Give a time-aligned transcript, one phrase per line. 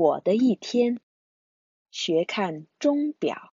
[0.00, 1.00] 我的一天，
[1.90, 3.52] 学看钟表。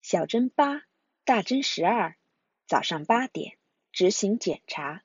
[0.00, 0.82] 小针八，
[1.24, 2.16] 大针十二，
[2.66, 3.58] 早上八点
[3.92, 5.04] 执行检查。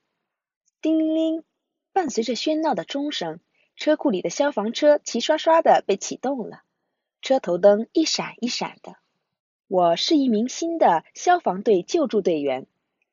[0.80, 1.44] 叮铃铃，
[1.92, 3.38] 伴随着喧闹的钟声，
[3.76, 6.64] 车库里的消防车齐刷刷的被启动了，
[7.22, 8.96] 车头灯一闪一闪的。
[9.68, 12.66] 我是一名新的消防队救助队员，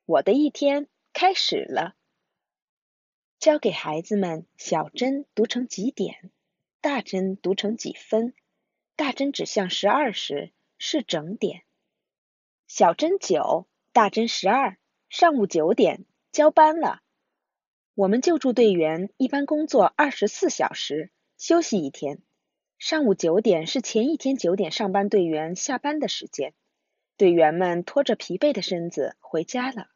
[0.04, 1.94] 我的一天开始了。
[3.38, 6.30] 教给孩子们小针读成几点，
[6.80, 8.34] 大针读成几分。
[8.96, 11.64] 大针指向十二时是整点。
[12.66, 14.78] 小针九，大针十二，
[15.10, 17.02] 上午九点交班了。
[17.94, 22.22] 我们救助队员一般工作二十四小时，休息一天。
[22.78, 26.54] 上午九点是前一天九点上班队员下班的时间，
[27.18, 29.88] 队员们拖着疲惫的身子回家了。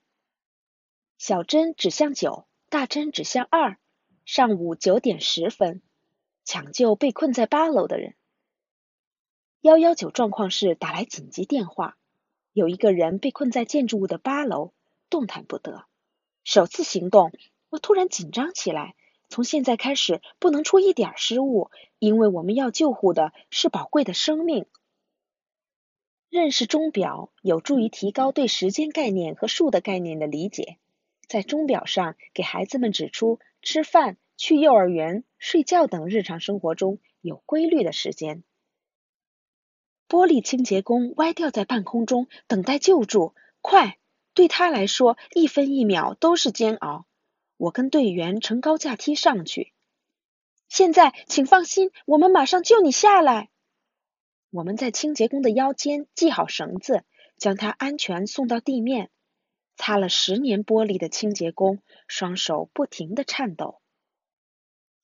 [1.16, 2.46] 小针指向九。
[2.70, 3.78] 大针指向二，
[4.24, 5.82] 上午九点十分，
[6.44, 8.14] 抢救被困在八楼的人。
[9.60, 11.98] 幺幺九状况室打来紧急电话，
[12.52, 14.72] 有一个人被困在建筑物的八楼，
[15.10, 15.84] 动弹不得。
[16.44, 17.32] 首次行动，
[17.70, 18.94] 我突然紧张起来。
[19.28, 24.66] 从现在开始，不能出一点失误，因为我们要救护的是宝贵的生命。
[26.28, 30.78] 认识钟表有助于提高对时间概念和数的概念的理解。
[31.30, 38.42] 在钟表上给孩子们指出吃饭、去幼儿园、睡觉等日常生活中有规律的时间。
[40.08, 43.96] 玻璃清洁工歪掉在半空中等待救助，快！
[44.34, 47.06] 对他来说，一分一秒都是煎熬。
[47.56, 49.72] 我跟队员乘高架梯上去。
[50.68, 53.50] 现在，请放心，我们马上救你下来。
[54.50, 57.04] 我们在清洁工的腰间系好绳子，
[57.36, 59.12] 将他安全送到地面。
[59.80, 63.80] 擦了十年玻璃的清洁工，双手不停的颤抖。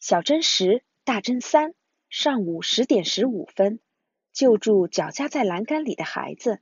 [0.00, 1.72] 小针十，大针三，
[2.10, 3.80] 上午十点十五分，
[4.34, 6.60] 救助脚夹在栏杆里的孩子。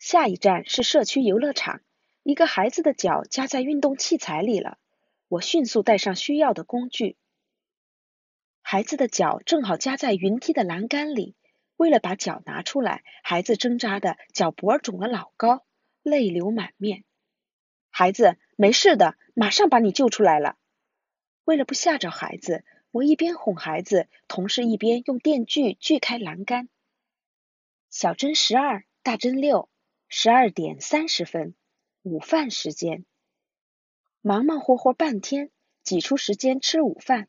[0.00, 1.82] 下一站是社区游乐场，
[2.24, 4.76] 一个孩子的脚夹在运动器材里了。
[5.28, 7.16] 我迅速带上需要的工具。
[8.62, 11.36] 孩子的脚正好夹在云梯的栏杆里，
[11.76, 15.64] 为了把脚拿出来，孩子挣扎的脚脖肿了老高，
[16.02, 17.04] 泪流满面。
[17.94, 20.56] 孩子，没事的，马上把你救出来了。
[21.44, 26.70] 为了不吓着孩子，我一边哄孩子，同时一边用电锯锯开栏杆。
[27.90, 29.68] 小针十二，大针六，
[30.08, 31.54] 十二点三十分，
[32.00, 33.04] 午饭时间。
[34.22, 35.50] 忙忙活活半天，
[35.82, 37.28] 挤出时间吃午饭。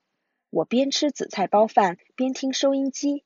[0.49, 3.25] 我边吃紫菜包饭边听收音机。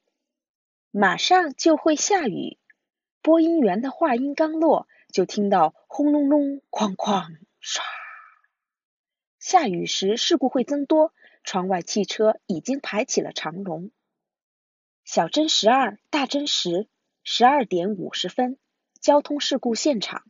[0.90, 2.58] 马上就会下雨。
[3.22, 4.88] 播音员的话音刚落。
[5.18, 7.82] 就听到轰隆隆、哐哐、唰。
[9.40, 11.12] 下雨时事故会增多，
[11.44, 13.90] 窗外汽车已经排起了长龙。
[15.06, 16.88] 小针十二，大针十，
[17.24, 18.60] 十二点五十分，
[19.02, 20.24] 交通事故现场。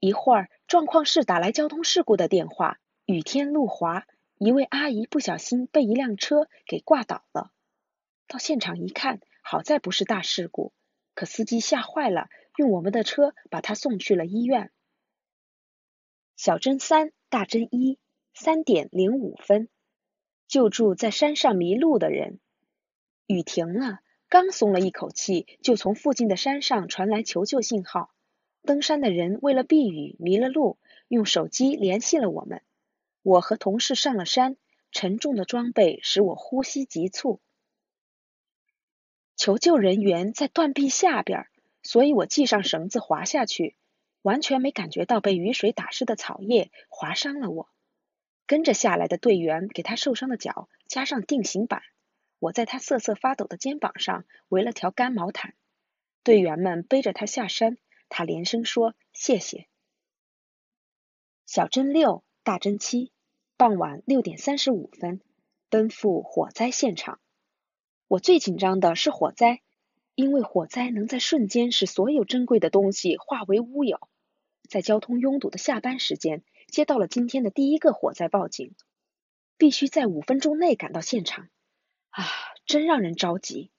[0.00, 2.80] 一会儿，状况室打来交通事故的电话。
[3.04, 4.04] 雨天路滑，
[4.36, 7.52] 一位阿姨不小心被一辆车给挂倒了。
[8.26, 10.72] 到现场一看，好在不是大事故，
[11.14, 12.28] 可司机吓坏了。
[12.60, 14.70] 用我们的车把他送去了医院。
[16.36, 17.98] 小针三，大针一，
[18.34, 19.70] 三点零五分，
[20.46, 22.38] 救助在山上迷路的人。
[23.26, 28.10] 雨停了，刚松了一口气，就从附近的山上传来求救信号。
[28.62, 30.78] 登山的人为了避雨迷了路，
[31.08, 32.60] 用手机联系了我们。
[33.22, 34.58] 我和同事上了山，
[34.92, 37.40] 沉重的装备使我呼吸急促。
[39.34, 41.49] 求救人员在断壁下边。
[41.82, 43.76] 所以我系上绳子滑下去，
[44.22, 47.68] 完全没感觉到被雨水打湿的草叶划伤了我。
[48.46, 51.82] 跟着下来的队员给他受伤的脚加上定型板，
[52.38, 55.54] 我在他瑟瑟发抖的肩膀上围了条干毛毯。
[56.22, 59.68] 队员们背着他下山，他连声说谢谢。
[61.46, 63.12] 小针六，大针七，
[63.56, 65.20] 傍晚六点三十五分，
[65.68, 67.20] 奔赴火灾现场。
[68.06, 69.62] 我最紧张的是火灾。
[70.20, 74.06] 因为火灾能在瞬间使所有珍贵的东西化为乌有，
[74.68, 78.74] 在交通拥堵的下班时间接到了今天的第一个火灾报警，
[79.56, 81.48] 必须在五分钟内赶到现场，
[82.10, 82.22] 啊，
[82.66, 83.70] 真让人着急。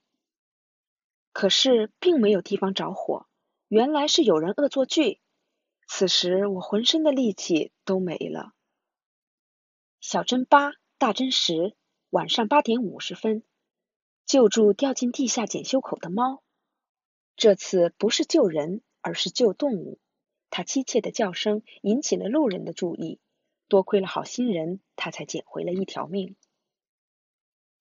[1.31, 3.27] 可是并没有地方着火，
[3.67, 5.21] 原来是有人恶作剧。
[5.87, 8.53] 此时我浑身的力气都没了。
[9.99, 11.75] 小针八，大针十，
[12.09, 13.43] 晚上八点五十分。
[14.31, 16.41] 救助掉进地下检修口的猫，
[17.35, 19.99] 这次不是救人，而是救动物。
[20.49, 23.19] 它凄切的叫声引起了路人的注意，
[23.67, 26.37] 多亏了好心人，它才捡回了一条命。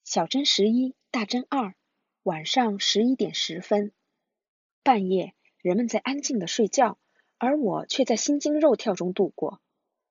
[0.02, 1.76] 小珍十一，大珍二，
[2.24, 3.92] 晚上十一点十分。
[4.82, 6.98] 半夜，人们在安静的睡觉，
[7.38, 9.60] 而我却在心惊肉跳中度过。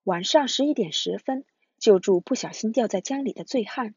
[0.05, 1.43] 晚上十一点十分，
[1.79, 3.93] 救助不小心掉在江里的醉汉。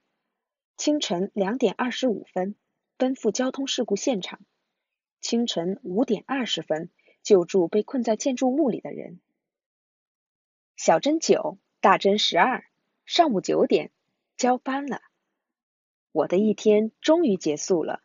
[0.76, 2.56] 清晨两点二十五分，
[2.96, 4.40] 奔赴交通事故现场。
[5.20, 6.90] 清晨五点二十分，
[7.22, 9.20] 救助被困在建筑物里的人。
[10.76, 12.64] 小针九，大针十二，
[13.04, 13.92] 上午九点，
[14.36, 15.00] 交班了。
[16.10, 18.02] 我的一天终于结束了。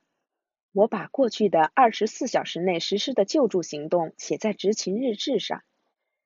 [0.72, 5.64] 我把过去的二十四小时内实施的救助行动写在执勤日志上。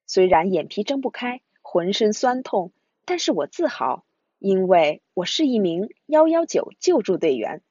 [0.06, 2.72] 虽然眼皮睁不开，浑身酸痛，
[3.06, 4.04] 但是我自豪，
[4.42, 7.62] 因为我是一名幺幺九救助队员。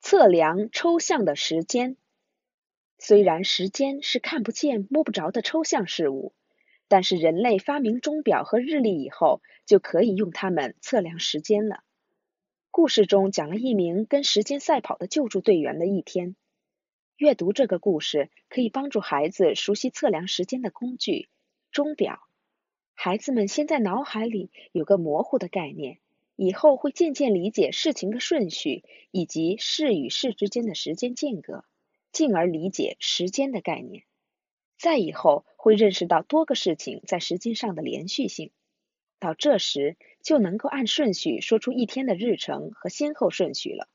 [0.00, 1.96] 测量抽象的时间。
[2.98, 6.32] 虽然时间是看不见、摸不着的抽象事物，
[6.88, 11.84] 但是人类发明钟表和日历以后，就可以用它们测量时间了。
[12.72, 16.34] 故事中讲了一名跟时间赛跑的救助队员的一天。
[17.16, 21.28] 阅读这个故事可以帮助孩子熟悉测量时间的工具——
[21.70, 22.26] 钟表。
[22.94, 25.98] 孩子们先在脑海里有个模糊的概念，
[26.36, 31.64] 以后会渐渐理解事情的顺序以及事与事之间的时间间隔，
[32.12, 34.04] 进而理解时间的概念。
[34.78, 38.50] 再以后会认识到多个事情在时间上的连续性。
[39.18, 43.88] 到这时，就能够按顺序说出一天的日程和先后顺序了。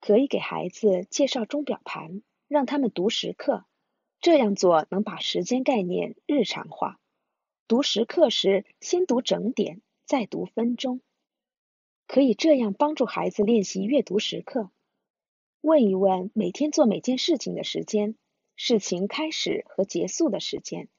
[0.00, 3.64] 可以给孩子介绍钟表盘，让他们读时刻，
[4.20, 6.98] 这样做能把时间概念日常化。
[7.66, 11.00] 读时刻时，先读整点，再读分钟，
[12.06, 14.70] 可以这样帮助孩子练习阅读时刻。
[15.62, 18.16] 问一问每天做每件事情的时间、
[18.54, 20.90] 事情开始和结束的时间，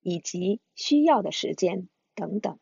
[0.00, 2.58] 以及需要的时间等等。